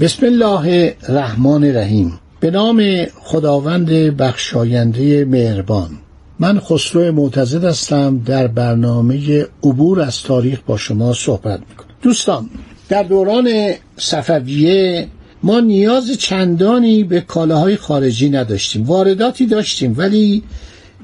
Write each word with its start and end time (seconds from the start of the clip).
بسم 0.00 0.26
الله 0.26 0.94
الرحمن 1.08 1.64
الرحیم. 1.64 2.20
به 2.40 2.50
نام 2.50 3.04
خداوند 3.04 3.88
بخشاینده 3.90 5.24
مهربان. 5.24 5.90
من 6.38 6.60
خسرو 6.60 7.12
معتزد 7.12 7.64
هستم. 7.64 8.18
در 8.26 8.46
برنامه 8.46 9.46
عبور 9.64 10.00
از 10.00 10.22
تاریخ 10.22 10.60
با 10.66 10.76
شما 10.76 11.12
صحبت 11.12 11.60
می‌کنم. 11.68 11.88
دوستان 12.02 12.50
در 12.88 13.02
دوران 13.02 13.72
صفویه 13.96 15.08
ما 15.42 15.60
نیاز 15.60 16.12
چندانی 16.12 17.04
به 17.04 17.20
کالاهای 17.20 17.76
خارجی 17.76 18.30
نداشتیم. 18.30 18.84
وارداتی 18.84 19.46
داشتیم 19.46 19.94
ولی 19.98 20.42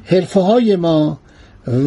حرفه 0.05 0.41
های 0.41 0.77
ما 0.77 1.19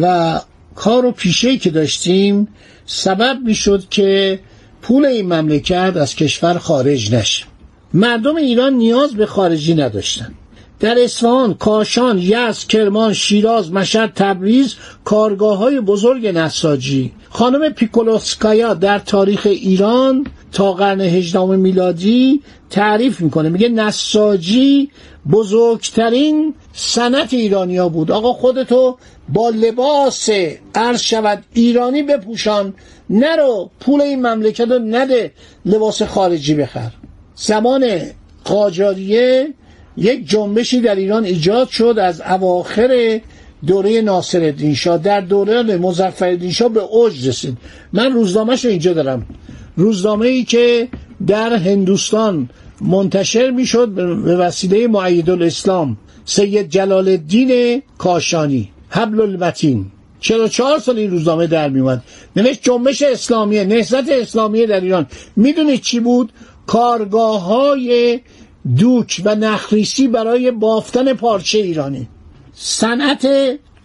و 0.02 0.40
کار 0.74 1.04
و 1.04 1.12
پیشه 1.12 1.56
که 1.56 1.70
داشتیم 1.70 2.48
سبب 2.86 3.38
می‌شد 3.44 3.88
که 3.88 4.40
پول 4.82 5.04
این 5.04 5.32
مملکت 5.32 5.92
از 5.96 6.16
کشور 6.16 6.58
خارج 6.58 7.14
نشه. 7.14 7.44
مردم 7.94 8.36
ایران 8.36 8.74
نیاز 8.74 9.14
به 9.14 9.26
خارجی 9.26 9.74
نداشتن. 9.74 10.34
در 10.80 10.98
اصفهان، 10.98 11.54
کاشان، 11.54 12.18
یزد، 12.18 12.66
کرمان، 12.68 13.12
شیراز، 13.12 13.72
مشهد، 13.72 14.12
تبریز 14.14 14.74
کارگاه 15.04 15.58
های 15.58 15.80
بزرگ 15.80 16.26
نساجی. 16.26 17.12
خانم 17.30 17.68
پیکولوسکایا 17.68 18.74
در 18.74 18.98
تاریخ 18.98 19.46
ایران 19.46 20.26
تا 20.52 20.72
قرن 20.72 21.00
هجدهم 21.00 21.58
میلادی 21.58 22.40
تعریف 22.70 23.20
می‌کنه. 23.20 23.48
میگه 23.48 23.68
نساجی 23.68 24.90
بزرگترین 25.32 26.54
سنت 26.72 27.34
ایرانیا 27.34 27.88
بود. 27.88 28.10
آقا 28.10 28.32
خودتو 28.32 28.98
با 29.32 29.48
لباس 29.48 30.28
عرض 30.74 31.00
شود 31.00 31.44
ایرانی 31.54 32.02
بپوشان 32.02 32.74
نرو 33.10 33.70
پول 33.80 34.00
این 34.00 34.26
مملکت 34.26 34.60
رو 34.70 34.78
نده 34.78 35.32
لباس 35.66 36.02
خارجی 36.02 36.54
بخر. 36.54 36.90
زمان 37.34 38.00
قاجاریه 38.44 39.54
یک 39.96 40.28
جنبشی 40.28 40.80
در 40.80 40.94
ایران 40.94 41.24
ایجاد 41.24 41.68
شد 41.68 41.94
از 41.98 42.20
اواخر 42.20 43.20
دوره 43.66 44.00
ناصرالدین 44.00 44.74
شاه. 44.74 44.98
در 44.98 45.20
دوره 45.20 45.62
مظفرالدین 45.62 46.52
شاه 46.52 46.68
به 46.68 46.80
اوج 46.80 47.28
رسید. 47.28 47.58
من 47.92 48.12
روزنامهش 48.12 48.64
رو 48.64 48.70
اینجا 48.70 48.92
دارم. 48.92 49.26
روزنامه 49.76 50.26
ای 50.26 50.44
که 50.44 50.88
در 51.26 51.54
هندوستان 51.54 52.48
منتشر 52.80 53.50
می‌شد 53.50 53.88
به 54.24 54.36
وسیله 54.36 54.86
معید 54.86 55.30
الاسلام 55.30 55.96
سید 56.24 56.68
جلال 56.68 57.08
الدین 57.08 57.82
کاشانی. 57.98 58.70
حبل 58.90 59.20
المتین 59.20 59.86
44 60.20 60.78
سال 60.78 60.98
این 60.98 61.10
روزنامه 61.10 61.46
در 61.46 61.68
میومد 61.68 62.02
نوشت 62.36 62.62
جنبش 62.62 63.02
اسلامیه 63.02 63.64
نهضت 63.64 64.08
اسلامیه 64.08 64.66
در 64.66 64.80
ایران. 64.80 65.06
می‌دونید 65.36 65.80
چی 65.80 66.00
بود؟ 66.00 66.32
کارگاه 66.66 67.42
های 67.42 68.20
دوک 68.76 69.22
و 69.24 69.34
نخریسی 69.34 70.08
برای 70.08 70.50
بافتن 70.50 71.12
پارچه 71.12 71.58
ایرانی. 71.58 72.08
صنعت 72.54 73.28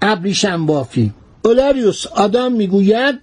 ابریشم 0.01 0.65
بافی 0.65 1.11
اولاریوس 1.45 2.07
آدم 2.07 2.51
می‌گوید 2.51 3.19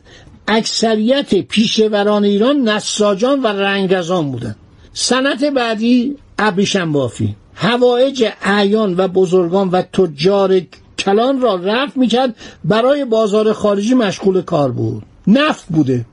اکثریت 0.49 1.35
پیشوران 1.35 2.25
ایران 2.25 2.69
نساجان 2.69 3.43
و 3.43 3.47
رنگرزان 3.47 4.33
بودند. 4.33 4.57
صنعت 4.93 5.45
بعدی 5.45 6.17
ابریشم 6.39 6.93
بافی 6.93 7.37
هوایج 7.55 8.25
اعیان 8.43 8.95
و 8.97 9.09
بزرگان 9.09 9.69
و 9.69 9.83
تجار 9.83 10.61
کلان 11.03 11.41
را 11.41 11.55
رفت 11.55 11.97
می‌کرد 11.97 12.37
برای 12.65 13.05
بازار 13.05 13.53
خارجی 13.53 13.95
مشغول 13.95 14.43
کار 14.43 14.73
بود. 14.73 15.03
نفت 15.27 15.65
بوده. 15.69 16.07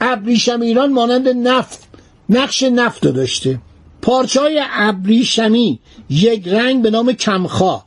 ابریشم 0.00 0.60
ایران 0.60 0.92
مانند 0.92 1.28
نفت 1.28 1.88
نقش 2.28 2.62
نفت 2.62 3.06
داشته. 3.06 3.58
پارچه 4.02 4.40
های 4.40 4.62
ابریشمی 4.72 5.78
یک 6.10 6.48
رنگ 6.48 6.82
به 6.82 6.90
نام 6.90 7.12
کمخا 7.12 7.82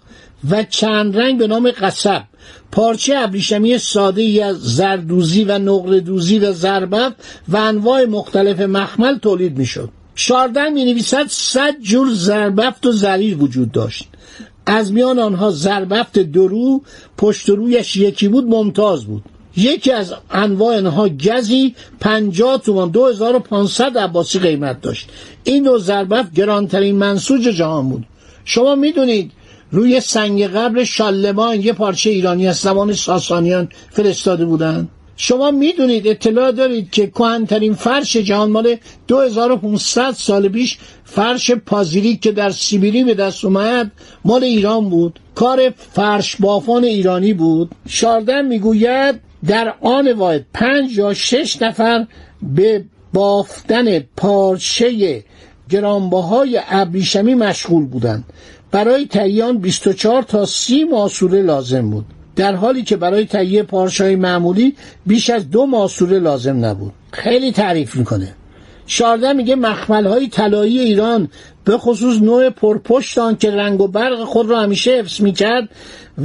و 0.50 0.64
چند 0.64 1.18
رنگ 1.18 1.38
به 1.38 1.48
نام 1.48 1.72
قصب. 1.72 2.24
پارچه 2.72 3.16
ابریشمی 3.18 3.78
ساده 3.78 4.22
ای 4.22 4.42
از 4.42 4.58
زردوزی 4.58 5.44
و 5.44 5.60
نقره 5.60 6.00
دوزی 6.00 6.40
و 6.40 6.52
زربت 6.54 7.16
و 7.48 7.58
انواع 7.58 8.06
مختلف 8.06 8.60
مخمل 8.60 9.18
تولید 9.18 9.58
می‌شد. 9.58 9.90
شاردن 10.16 10.74
می 10.74 10.86
نویسد 10.86 11.28
صد 11.28 11.80
جور 11.82 12.14
زربفت 12.14 12.86
و 12.86 12.92
زریر 12.92 13.38
وجود 13.38 13.72
داشت. 13.72 14.08
از 14.72 14.94
میان 14.94 15.20
آنها 15.20 15.52
زربفت 15.52 16.20
درو 16.20 16.82
پشت 17.18 17.50
رویش 17.50 17.96
یکی 17.96 18.28
بود 18.28 18.46
ممتاز 18.46 19.06
بود. 19.06 19.24
یکی 19.58 19.92
از 19.92 20.14
انواع 20.32 20.78
آنها 20.78 21.10
گزی 21.10 21.76
پنجاه 22.00 22.58
تومان 22.58 22.90
دو 22.90 23.08
هزار 23.08 23.36
و 23.36 23.40
پانصد 23.40 23.98
عباسی 23.98 24.40
قیمت 24.40 24.82
داشت. 24.82 25.10
این 25.44 25.64
دو 25.64 25.78
زربفت 25.78 26.34
گرانترین 26.34 26.96
منسوج 26.96 27.42
جهان 27.42 27.90
بود. 27.90 28.06
شما 28.46 28.76
می‌دونید 28.76 29.32
روی 29.72 30.00
سنگ 30.00 30.48
قبر 30.48 30.84
شالمان 30.84 31.62
یه 31.62 31.74
پارچه 31.74 32.10
ایرانی 32.10 32.48
از 32.48 32.58
زمان 32.58 32.94
ساسانیان 32.94 33.70
فرستاده 33.90 34.46
بودند 34.46 34.90
شما 35.24 35.52
می‌دونید 35.52 36.08
اطلاع 36.08 36.52
دارید 36.52 36.92
که 36.92 37.08
کهنترین 37.08 37.74
فرش 37.74 38.18
جهان 38.18 38.52
مال 38.52 38.76
2500 39.08 40.12
سال 40.12 40.50
پیش 40.50 40.78
فرش 41.04 41.52
پازیریک 41.52 42.22
که 42.22 42.32
در 42.32 42.50
سیبیری 42.50 43.04
به 43.04 43.14
دست 43.14 43.46
اومد 43.46 43.92
مال 44.26 44.44
ایران 44.44 44.90
بود. 44.90 45.20
کار 45.36 45.70
فرش 45.94 46.36
بافان 46.36 46.84
ایرانی 46.84 47.34
بود. 47.34 47.72
شاردن 47.88 48.46
می‌گوید 48.46 49.20
در 49.48 49.74
آن 49.82 50.12
واحد 50.12 50.46
پنج 50.54 50.98
یا 50.98 51.14
شش 51.14 51.62
نفر 51.62 52.08
به 52.42 52.86
بافتن 53.14 54.00
پارچه 54.00 55.24
گرانبهای 55.70 56.60
ابریشمی 56.70 57.36
مشغول 57.36 57.86
بودند. 57.86 58.24
برای 58.72 59.06
تهیه 59.06 59.54
24 59.54 60.24
تا 60.24 60.46
30 60.46 60.84
ماسوره 60.84 61.42
لازم 61.42 61.90
بود. 61.90 62.06
در 62.36 62.56
حالی 62.56 62.84
که 62.84 62.98
برای 62.98 63.26
تهیه 63.26 63.64
پارچه‌های 63.64 64.16
معمولی 64.16 64.76
بیش 65.06 65.30
از 65.30 65.50
دو 65.50 65.66
ماسوره 65.66 66.20
لازم 66.20 66.66
نبود. 66.66 66.94
خیلی 67.12 67.52
تعریف 67.52 67.96
می‌کنه. 67.96 68.34
شارده 68.86 69.34
میگه 69.34 69.56
مخمل 69.56 70.08
های 70.08 70.28
طلایی 70.28 70.80
ایران 70.80 71.30
به 71.64 71.78
خصوص 71.78 72.22
نوع 72.22 72.50
پرپشتان 72.50 73.38
که 73.38 73.52
رنگ 73.52 73.82
و 73.82 73.88
برق 73.88 74.24
خود 74.24 74.50
را 74.50 74.60
همیشه 74.60 74.92
حفظ 74.92 75.22
می‌کرد 75.22 75.70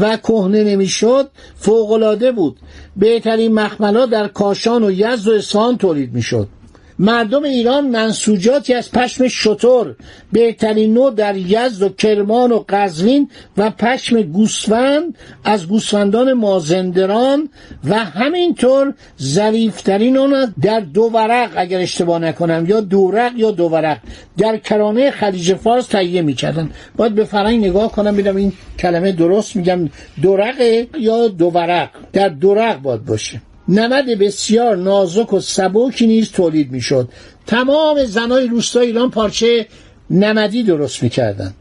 و 0.00 0.16
کهنه 0.16 0.64
نمی‌شد 0.64 1.30
فوقالعاده 1.56 2.32
بود. 2.32 2.56
بهترین 2.96 3.54
مخمل 3.54 4.06
در 4.06 4.28
کاشان 4.28 4.84
و 4.84 4.90
یزد 4.90 5.28
و 5.28 5.32
اصفهان 5.32 5.76
تولید 5.76 6.14
می‌شد. 6.14 6.48
مردم 6.98 7.42
ایران 7.42 7.90
منسوجاتی 7.90 8.74
از 8.74 8.92
پشم 8.92 9.28
شتر 9.28 9.94
بهترین 10.32 10.94
نوع 10.94 11.14
در 11.14 11.36
یزد 11.36 11.82
و 11.82 11.88
کرمان 11.88 12.52
و 12.52 12.64
قزوین 12.68 13.30
و 13.56 13.70
پشم 13.70 14.22
گوسفند 14.22 15.18
از 15.44 15.68
گوسفندان 15.68 16.32
مازندران 16.32 17.48
و 17.84 17.94
همینطور 17.94 18.94
ظریفترین 19.22 20.16
اون 20.16 20.54
در 20.62 20.80
دو 20.80 21.02
ورق 21.02 21.50
اگر 21.56 21.78
اشتباه 21.78 22.18
نکنم 22.18 22.66
یا 22.68 22.80
دورق 22.80 23.32
یا 23.36 23.50
دو 23.50 23.64
ورق. 23.64 23.98
در 24.38 24.56
کرانه 24.56 25.10
خلیج 25.10 25.54
فارس 25.54 25.86
تهیه 25.86 26.22
می‌کردن. 26.22 26.70
باید 26.96 27.14
به 27.14 27.24
فرنگ 27.24 27.64
نگاه 27.64 27.92
کنم 27.92 28.12
ببینم 28.12 28.36
این 28.36 28.52
کلمه 28.78 29.12
درست 29.12 29.56
میگم. 29.56 29.88
دورق 30.22 30.86
یا 30.98 31.28
دو 31.28 31.46
ورق؟ 31.46 31.88
در 32.12 32.28
دورق 32.28 32.82
باید 32.82 33.04
باشه. 33.04 33.40
نمد 33.68 34.06
بسیار 34.06 34.76
نازک 34.76 35.32
و 35.32 35.40
سبکی 35.40 36.06
نیز 36.06 36.30
تولید 36.30 36.72
می‌شد. 36.72 37.08
تمام 37.46 38.04
زنای 38.04 38.46
روستای 38.46 38.86
ایران 38.86 39.10
پارچه 39.10 39.66
نمدی 40.10 40.62
درست 40.62 41.02
می‌کردن. 41.02 41.54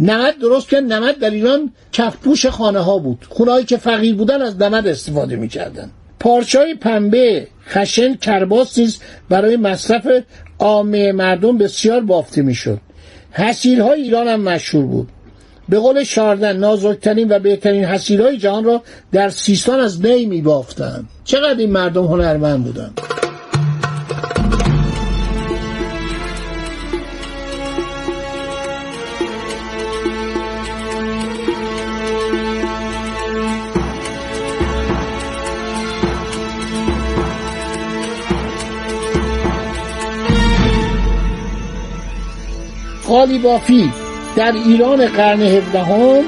نمد 0.00 0.38
درست 0.38 0.68
که 0.68 0.80
نمد 0.80 1.18
در 1.18 1.30
ایران 1.30 1.72
کفپوش 1.92 2.46
خانه 2.46 2.78
ها 2.78 2.98
بود. 2.98 3.26
خونهایی 3.28 3.64
که 3.64 3.76
فقیر 3.76 4.14
بودن 4.14 4.42
از 4.42 4.62
نمد 4.62 4.86
استفاده 4.86 5.36
می‌کردن. 5.36 5.90
پارچه 6.20 6.58
های 6.58 6.74
پنبه 6.74 7.48
خشن 7.68 8.14
کرباس 8.14 8.78
نیز 8.78 8.98
برای 9.28 9.56
مصرف 9.56 10.08
عامه 10.58 11.12
مردم 11.12 11.58
بسیار 11.58 12.00
بافته 12.00 12.42
می‌شد. 12.42 12.78
حسیرهای 13.32 14.02
ایران 14.02 14.28
هم 14.28 14.40
مشهور 14.40 14.86
بود. 14.86 15.08
به 15.68 15.78
قول 15.78 16.04
شاردن 16.04 16.56
نازکترین 16.56 17.28
و 17.30 17.38
بهترین 17.38 17.84
حسیرهای 17.84 18.38
جهان 18.38 18.64
را 18.64 18.82
در 19.12 19.28
سیستان 19.28 19.80
از 19.80 20.04
نی 20.04 20.26
می 20.26 20.42
بافتند 20.42 21.08
چقدر 21.24 21.58
این 21.58 21.72
مردم 21.72 22.04
هنرمند 22.04 22.64
بودند. 22.64 23.00
قالی 43.06 43.38
بافی 43.38 44.05
در 44.36 44.52
ایران 44.52 45.06
قرن 45.06 45.42
هفدهم 45.42 46.24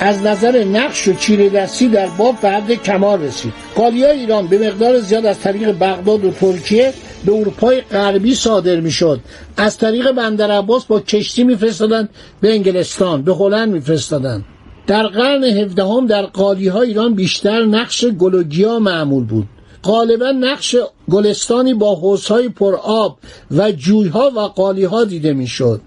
از 0.00 0.22
نظر 0.22 0.64
نقش 0.64 1.08
و 1.08 1.14
چیره 1.14 1.48
دستی 1.48 1.88
در 1.88 2.06
باب 2.06 2.40
به 2.40 2.50
حد 2.50 2.72
کمال 2.72 3.22
رسید. 3.22 3.52
قالی 3.76 4.04
ایران 4.04 4.46
به 4.46 4.68
مقدار 4.68 5.00
زیاد 5.00 5.26
از 5.26 5.40
طریق 5.40 5.78
بغداد 5.78 6.24
و 6.24 6.30
ترکیه 6.30 6.92
به 7.26 7.32
اروپای 7.32 7.80
غربی 7.80 8.34
صادر 8.34 8.80
می‌شد. 8.80 9.20
از 9.56 9.78
طریق 9.78 10.12
بندر 10.12 10.50
عباس 10.50 10.84
با 10.84 11.00
کشتی 11.00 11.44
میفرستادند 11.44 12.08
به 12.40 12.52
انگلستان 12.52 13.22
به 13.22 13.34
هلند 13.34 13.72
میفرستادند. 13.72 14.44
در 14.86 15.06
قرن 15.06 15.44
هفدهم 15.44 16.06
در 16.06 16.22
قالی 16.22 16.68
ها 16.68 16.82
ایران 16.82 17.14
بیشتر 17.14 17.64
نقش 17.64 18.04
گلوگیا 18.04 18.78
معمول 18.78 19.24
بود. 19.24 19.48
غالبا 19.82 20.30
نقش 20.30 20.76
گلستانی 21.10 21.74
با 21.74 21.94
حوزهای 21.94 22.48
پر 22.48 22.74
آب 22.82 23.18
و 23.50 23.72
جویها 23.72 24.32
و 24.36 24.40
قالیها 24.40 25.04
دیده 25.04 25.32
می‌شد. 25.32 25.80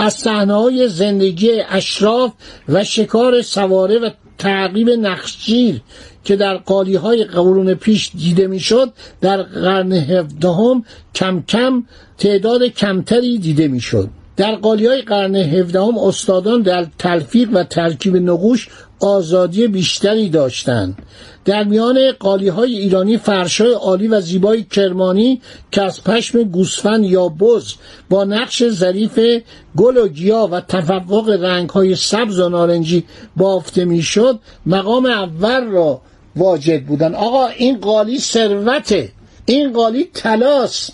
از 0.00 0.14
صحنه‌های 0.14 0.88
زندگی 0.88 1.50
اشراف 1.68 2.32
و 2.68 2.84
شکار 2.84 3.42
سواره 3.42 3.98
و 3.98 4.10
تعقیب 4.38 4.90
نقشگیر 4.90 5.80
که 6.24 6.36
در 6.36 6.56
قالی 6.56 6.94
های 6.94 7.24
قرون 7.24 7.74
پیش 7.74 8.10
دیده 8.18 8.46
می‌شد 8.46 8.92
در 9.20 9.42
قرن 9.42 9.92
هفدهم 9.92 10.84
کم 11.14 11.42
کم 11.48 11.84
تعداد 12.18 12.62
کمتری 12.64 13.38
دیده 13.38 13.68
می‌شد. 13.68 14.08
در 14.36 14.54
قالی 14.54 14.86
های 14.86 15.02
قرن 15.02 15.36
هفدهم 15.36 15.98
استادان 15.98 16.62
در 16.62 16.86
تلفیق 16.98 17.48
و 17.52 17.64
ترکیب 17.64 18.16
نقوش 18.16 18.68
آزادی 19.00 19.66
بیشتری 19.66 20.28
داشتند. 20.28 20.98
در 21.44 21.64
میان 21.64 22.12
قالی 22.12 22.48
های 22.48 22.78
ایرانی 22.78 23.16
فرشای 23.16 23.72
عالی 23.72 24.08
و 24.08 24.20
زیبای 24.20 24.62
کرمانی 24.62 25.40
که 25.70 25.82
از 25.82 26.04
پشم 26.04 26.42
گوسفند 26.42 27.04
یا 27.04 27.28
بز 27.28 27.74
با 28.10 28.24
نقش 28.24 28.68
ظریف 28.68 29.42
گل 29.76 29.96
و 29.96 30.08
گیا 30.08 30.48
و 30.52 30.60
تفوق 30.60 31.28
رنگ 31.28 31.70
های 31.70 31.94
سبز 31.94 32.38
و 32.40 32.48
نارنجی 32.48 33.04
بافته 33.36 33.84
می‌شد 33.84 34.38
مقام 34.66 35.06
اول 35.06 35.64
را 35.64 36.00
واجد 36.36 36.84
بودن 36.84 37.14
آقا 37.14 37.46
این 37.46 37.78
قالی 37.78 38.18
ثروته. 38.18 39.12
این 39.46 39.72
قالی 39.72 40.08
تلاست 40.14 40.92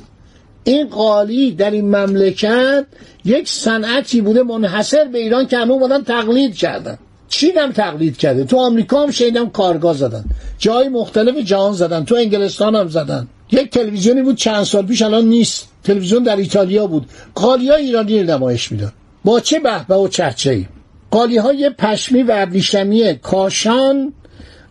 این 0.65 0.89
قالی 0.89 1.53
در 1.53 1.71
این 1.71 1.97
مملکت 1.97 2.87
یک 3.25 3.49
صنعتی 3.49 4.21
بوده 4.21 4.43
منحصر 4.43 5.05
به 5.05 5.19
ایران 5.19 5.47
که 5.47 5.59
همه 5.59 5.73
اومدن 5.73 6.03
تقلید 6.03 6.57
کردن. 6.57 6.99
چین 7.29 7.59
هم 7.59 7.73
تقلید 7.73 8.17
کرده. 8.17 8.45
تو 8.45 8.57
آمریکا 8.57 9.03
هم 9.03 9.11
شنیدم 9.11 9.51
کارگاه 9.51 9.95
زدن. 9.95 10.25
جای 10.59 10.89
مختلف 10.89 11.37
جهان 11.37 11.73
زدن. 11.73 12.05
تو 12.05 12.15
انگلستان 12.15 12.75
هم 12.75 12.89
زدن. 12.89 13.29
یک 13.53 13.71
تلویزیونی 13.71 14.23
بود 14.23 14.37
چند 14.37 14.65
سال 14.65 14.87
پیش 14.87 15.03
الان 15.03 15.25
نیست. 15.25 15.69
تلویزیون 15.85 16.23
در 16.23 16.37
ایتالیا 16.37 16.87
بود. 16.87 17.07
قالیا 17.35 17.75
ایرانی 17.75 18.23
نمایش 18.23 18.73
می‌داد. 18.73 18.93
با 19.25 19.41
چه 19.41 19.59
بهبه 19.59 19.95
و 19.95 20.09
چهچه 20.09 20.51
ای 20.51 20.67
قالی 21.11 21.37
های 21.37 21.71
پشمی 21.79 22.23
و 22.23 22.33
ابریشمی 22.37 23.19
کاشان 23.23 24.13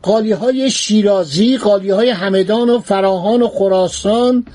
قالی 0.02 0.32
های 0.32 0.72
شیرازی 0.72 1.58
قالی 1.58 1.90
های 1.90 2.10
همدان 2.10 2.70
و 2.70 2.80
فراهان 2.80 3.42
و 3.42 3.48
خراسان 3.48 4.46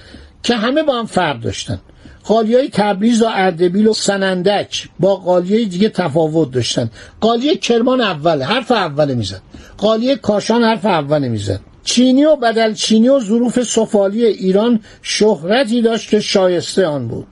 که 0.42 0.54
همه 0.54 0.82
با 0.82 0.98
هم 0.98 1.06
فرق 1.06 1.40
داشتن. 1.40 1.80
قالی 2.24 2.54
های 2.54 2.68
تبریز 2.72 3.22
و 3.22 3.26
اردبیل 3.30 3.86
و 3.86 3.92
سنندک 3.92 4.88
با 5.00 5.16
قالی 5.16 5.66
دیگه 5.66 5.88
تفاوت 5.88 6.52
داشتن. 6.52 6.90
قالی 7.20 7.56
کرمان 7.56 8.00
اول 8.00 8.42
حرف 8.42 8.70
اول 8.70 9.14
می‌زد. 9.14 9.42
قالی 9.78 10.16
کاشان 10.16 10.64
حرف 10.64 10.86
اول 10.86 11.28
می‌زد. 11.28 11.60
چینی 11.84 12.24
و 12.24 12.36
بدل 12.36 12.74
چینی 12.74 13.08
و 13.08 13.20
ظروف 13.20 13.62
سفالی 13.62 14.24
ایران 14.26 14.80
شهرتی 15.02 15.82
داشت 15.82 16.10
که 16.10 16.20
شایسته 16.20 16.86
آن 16.86 17.08
بود. 17.08 17.26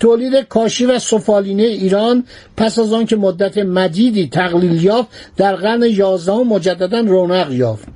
تولید 0.00 0.34
کاشی 0.34 0.86
و 0.86 0.98
سفالینه 0.98 1.62
ایران 1.62 2.24
پس 2.56 2.78
از 2.78 2.92
آن 2.92 3.06
که 3.06 3.16
مدت 3.16 3.58
مدیدی 3.58 4.28
تقلیل 4.28 4.84
یافت 4.84 5.08
در 5.36 5.56
قرن 5.56 5.82
یازدهم 5.82 6.46
مجددا 6.48 7.00
رونق 7.00 7.52
یافت. 7.52 7.88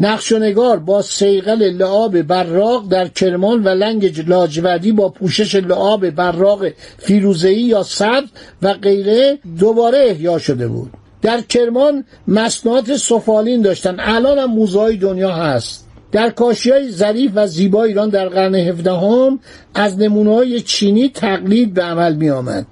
نقش 0.00 0.32
و 0.32 0.38
نگار 0.38 0.78
با 0.78 1.02
سیقل 1.02 1.62
لعاب 1.62 2.22
براق 2.22 2.88
در 2.88 3.08
کرمان 3.08 3.64
و 3.64 3.68
لنگ 3.68 4.28
لاجوردی 4.28 4.92
با 4.92 5.08
پوشش 5.08 5.54
لعاب 5.54 6.10
براق 6.10 6.66
فیروزهی 6.98 7.60
یا 7.60 7.82
سبز 7.82 8.28
و 8.62 8.72
غیره 8.74 9.38
دوباره 9.58 9.98
احیا 9.98 10.38
شده 10.38 10.68
بود. 10.68 10.90
در 11.22 11.40
کرمان 11.40 12.04
مصنوعات 12.28 12.96
سفالین 12.96 13.62
داشتن. 13.62 13.96
الان 13.98 14.38
هم 14.38 14.50
موزهای 14.50 14.96
دنیا 14.96 15.34
هست. 15.34 15.84
در 16.12 16.30
کاشی 16.30 16.70
های 16.70 16.90
ظریف 16.90 17.30
و 17.34 17.46
زیبا 17.46 17.84
ایران 17.84 18.08
در 18.08 18.28
قرن 18.28 18.54
هفدهم 18.54 19.38
از 19.74 19.98
نمونه 19.98 20.34
های 20.34 20.60
چینی 20.60 21.08
تقلید 21.08 21.74
به 21.74 21.82
عمل 21.82 22.14
می 22.14 22.30
آمد 22.30 22.66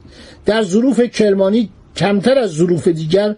در 0.47 0.63
ظروف 0.63 1.01
کرمانی 1.01 1.71
کمتر 1.97 2.39
از 2.39 2.51
ظروف 2.51 2.89
دیگر 2.89 3.37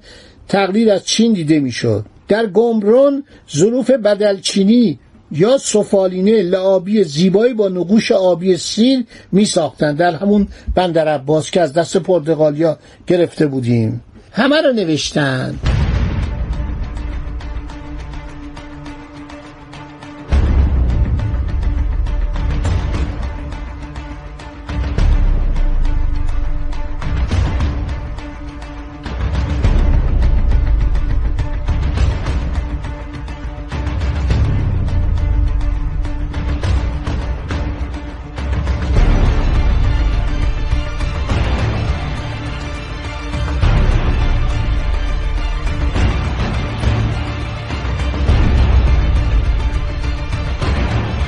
تقلید 0.48 0.88
از 0.88 1.04
چین 1.04 1.32
دیده 1.32 1.60
می 1.60 1.72
شد 1.72 2.04
در 2.28 2.46
گمرون 2.46 3.24
ظروف 3.56 3.90
بدلچینی 3.90 4.98
یا 5.30 5.58
سفالینه 5.58 6.42
لعابی 6.42 7.04
زیبایی 7.04 7.54
با 7.54 7.68
نقوش 7.68 8.12
آبی 8.12 8.56
سیر 8.56 9.04
می 9.32 9.44
ساختن 9.44 9.94
در 9.94 10.14
همون 10.14 10.48
بندر 10.74 11.08
عباس 11.08 11.50
که 11.50 11.60
از 11.60 11.72
دست 11.72 11.96
پرتغالیا 11.96 12.78
گرفته 13.06 13.46
بودیم. 13.46 14.02
همه 14.32 14.60
رو 14.62 14.72
نوشتن 14.72 15.54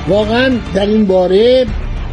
واقعا 0.07 0.51
در 0.73 0.85
این 0.85 1.05
باره 1.05 1.65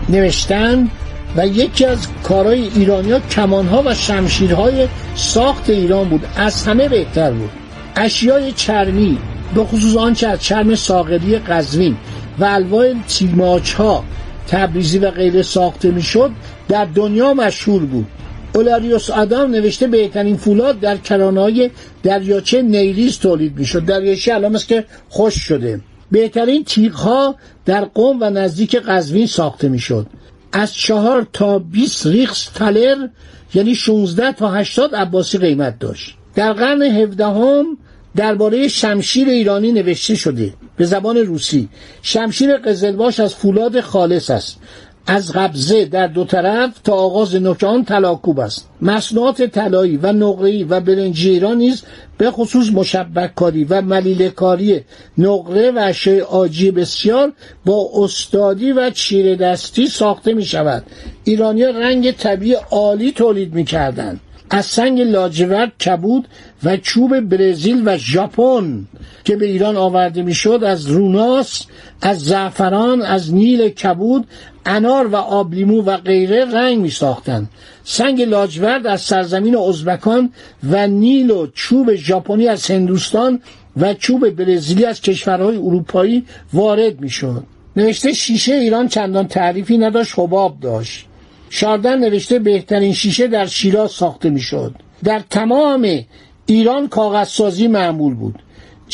نوشتن 0.08 0.90
و 1.36 1.46
یکی 1.46 1.84
از 1.84 2.06
کارهای 2.22 2.68
ایرانیا 2.76 3.20
کمانها 3.20 3.82
و 3.86 3.94
شمشیرهای 3.94 4.88
ساخت 5.14 5.70
ایران 5.70 6.08
بود. 6.08 6.26
از 6.36 6.66
همه 6.66 6.88
بهتر 6.88 7.30
بود. 7.30 7.50
اشیای 7.96 8.52
چرمی 8.52 9.18
به 9.54 9.64
خصوص 9.64 9.96
آنچه 9.96 10.28
از 10.28 10.42
چرم 10.42 10.74
ساقری 10.74 11.38
قزوین 11.38 11.96
و 12.38 12.44
الواح 12.44 12.94
تیماچ 13.08 13.72
ها 13.72 14.04
تبریزی 14.48 14.98
و 14.98 15.10
غیره 15.10 15.42
ساخته 15.42 15.90
می‌شد 15.90 16.30
در 16.68 16.84
دنیا 16.84 17.34
مشهور 17.34 17.82
بود. 17.82 18.06
اولاریوس 18.54 19.10
آدام 19.10 19.50
نوشته 19.50 19.86
بهترین 19.86 20.36
فولاد 20.36 20.80
در 20.80 20.96
کرانهای 20.96 21.70
دریاچه 22.02 22.62
نیریز 22.62 23.18
تولید 23.18 23.58
می‌شد. 23.58 23.84
دریاچه 23.84 24.34
الان 24.34 24.58
که 24.68 24.84
خوش 25.08 25.34
شده. 25.34 25.80
بهترین 26.14 26.64
تیغ 26.64 27.34
در 27.64 27.84
قوم 27.84 28.18
و 28.20 28.30
نزدیک 28.30 28.76
قزوین 28.76 29.26
ساخته 29.26 29.68
می‌شد. 29.68 30.06
از 30.52 30.74
چهار 30.74 31.26
تا 31.32 31.58
20 31.58 32.06
ریخس 32.06 32.44
تلر 32.44 33.08
یعنی 33.54 33.74
16 33.74 34.32
تا 34.32 34.50
80 34.50 34.94
عباسی 34.94 35.38
قیمت 35.38 35.78
داشت. 35.78 36.16
در 36.34 36.52
قرن 36.52 36.82
هفدهم 36.82 37.78
درباره 38.16 38.68
شمشیر 38.68 39.28
ایرانی 39.28 39.72
نوشته 39.72 40.14
شده 40.14 40.54
به 40.76 40.84
زبان 40.84 41.16
روسی 41.16 41.68
شمشیر 42.02 42.56
قزلباش 42.56 43.20
از 43.20 43.34
فولاد 43.34 43.80
خالص 43.80 44.30
است. 44.30 44.58
از 45.06 45.32
قبضه 45.32 45.84
در 45.84 46.06
دو 46.06 46.24
طرف 46.24 46.78
تا 46.84 46.92
آغاز 46.92 47.34
نوک 47.34 47.64
آن 47.64 47.84
تلاکوب 47.84 48.40
است 48.40 48.68
مصنوعات 48.82 49.42
طلایی 49.42 49.96
و 49.96 50.12
نقره‌ای 50.12 50.64
و 50.64 50.80
برنجی 50.80 51.30
ایران 51.30 51.56
نیز 51.56 51.82
به 52.18 52.30
خصوص 52.30 52.70
مشبک 52.72 53.34
کاری 53.34 53.64
و 53.64 53.82
ملیل 53.82 54.28
کاری 54.28 54.80
نقره 55.18 55.70
و 55.70 55.78
اشیاء 55.82 56.26
آجی 56.26 56.70
بسیار 56.70 57.32
با 57.64 57.88
استادی 57.94 58.72
و 58.72 58.90
چیره 58.90 59.36
دستی 59.36 59.86
ساخته 59.86 60.32
می 60.32 60.44
شود 60.44 60.86
ایرانی 61.24 61.64
رنگ 61.64 62.10
طبیعی 62.10 62.56
عالی 62.70 63.12
تولید 63.12 63.54
می 63.54 63.64
کردن. 63.64 64.20
از 64.50 64.66
سنگ 64.66 65.00
لاجورد 65.00 65.72
کبود 65.78 66.28
و 66.64 66.76
چوب 66.76 67.20
برزیل 67.20 67.82
و 67.84 67.96
ژاپن 67.98 68.86
که 69.24 69.36
به 69.36 69.46
ایران 69.46 69.76
آورده 69.76 70.22
می‌شد 70.22 70.64
از 70.64 70.86
روناس 70.86 71.62
از 72.02 72.20
زعفران 72.20 73.02
از 73.02 73.34
نیل 73.34 73.68
کبود 73.68 74.26
انار 74.66 75.06
و 75.06 75.16
آبلیمو 75.16 75.82
و 75.82 75.96
غیره 75.96 76.44
رنگ 76.44 76.78
می 76.78 76.90
ساختن. 76.90 77.48
سنگ 77.84 78.22
لاجورد 78.22 78.86
از 78.86 79.00
سرزمین 79.00 79.56
ازبکان 79.56 80.32
و 80.70 80.86
نیل 80.86 81.30
و 81.30 81.46
چوب 81.54 81.94
ژاپنی 81.94 82.48
از 82.48 82.70
هندوستان 82.70 83.40
و 83.76 83.94
چوب 83.94 84.30
برزیلی 84.30 84.84
از 84.84 85.00
کشورهای 85.00 85.56
اروپایی 85.56 86.24
وارد 86.52 87.00
می 87.00 87.10
شد. 87.10 87.44
نوشته 87.76 88.12
شیشه 88.12 88.54
ایران 88.54 88.88
چندان 88.88 89.28
تعریفی 89.28 89.78
نداشت 89.78 90.18
حباب 90.18 90.60
داشت 90.60 91.06
شاردن 91.50 91.98
نوشته 91.98 92.38
بهترین 92.38 92.92
شیشه 92.92 93.28
در 93.28 93.46
شیراز 93.46 93.90
ساخته 93.90 94.30
می‌شد 94.30 94.74
در 95.04 95.22
تمام 95.30 96.04
ایران 96.46 96.88
کاغذسازی 96.88 97.68
معمول 97.68 98.14
بود 98.14 98.42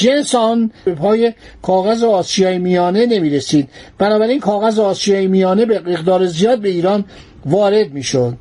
جنس 0.01 0.35
آن 0.35 0.71
به 0.85 0.95
پای 0.95 1.33
کاغذ 1.63 2.03
آسیای 2.03 2.59
میانه 2.59 3.07
نمی 3.07 3.31
رسید 3.31 3.69
بنابراین 3.99 4.41
کاغذ 4.41 4.79
آسیای 4.79 5.27
میانه 5.27 5.65
به 5.65 5.79
مقدار 5.79 6.27
زیاد 6.27 6.61
به 6.61 6.69
ایران 6.69 7.05
وارد 7.47 7.93
می 7.93 8.03
شد 8.03 8.37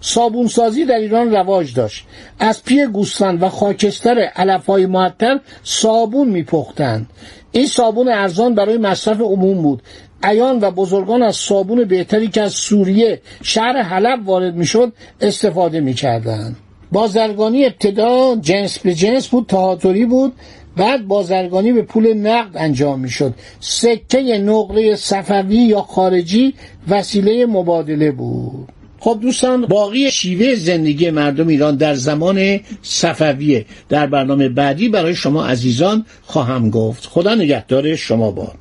صابونسازی 0.00 0.84
در 0.84 0.98
ایران 0.98 1.30
رواج 1.30 1.74
داشت. 1.74 2.04
از 2.38 2.64
پی 2.64 2.86
گوسفند 2.86 3.42
و 3.42 3.48
خاکستر 3.48 4.18
علفهای 4.18 4.86
معطر 4.86 5.40
صابون 5.62 6.28
میپختند. 6.28 7.06
این 7.52 7.66
صابون 7.66 8.08
ارزان 8.08 8.54
برای 8.54 8.78
مصرف 8.78 9.20
عموم 9.20 9.62
بود. 9.62 9.82
ایان 10.24 10.60
و 10.60 10.70
بزرگان 10.70 11.22
از 11.22 11.36
صابون 11.36 11.84
بهتری 11.84 12.28
که 12.28 12.42
از 12.42 12.52
سوریه 12.52 13.20
شهر 13.42 13.82
حلب 13.82 14.28
وارد 14.28 14.54
می‌شد 14.54 14.92
استفاده 15.20 15.80
می‌کردند. 15.80 16.56
بازرگانی 16.92 17.64
ابتدا 17.64 18.36
جنس 18.40 18.78
به 18.78 18.94
جنس 18.94 19.28
بود 19.28 19.46
تهاتری 19.46 20.06
بود. 20.06 20.32
بعد 20.76 21.08
بازرگانی 21.08 21.72
به 21.72 21.82
پول 21.82 22.14
نقد 22.14 22.50
انجام 22.54 23.00
می‌شد. 23.00 23.34
سکه 23.60 24.38
نقره 24.38 24.96
صفوی 24.96 25.56
یا 25.56 25.80
خارجی 25.80 26.54
وسیله 26.88 27.46
مبادله 27.46 28.10
بود. 28.10 28.68
خب 29.00 29.18
دوستان 29.22 29.66
باقی 29.66 30.10
شیوه 30.10 30.54
زندگی 30.54 31.10
مردم 31.10 31.48
ایران 31.48 31.76
در 31.76 31.94
زمان 31.94 32.60
صفویه. 32.82 33.66
در 33.88 34.06
برنامه 34.06 34.48
بعدی 34.48 34.88
برای 34.88 35.14
شما 35.14 35.46
عزیزان 35.46 36.06
خواهم 36.22 36.70
گفت. 36.70 37.06
خدا 37.06 37.34
نگهدار 37.34 37.96
شما 37.96 38.30
باد. 38.30 38.56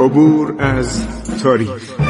عبور 0.00 0.54
از 0.58 1.02
تاریخ. 1.42 2.09